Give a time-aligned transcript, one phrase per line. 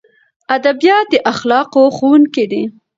[0.55, 2.63] ادبیات د اخلاقو ښوونکي دي.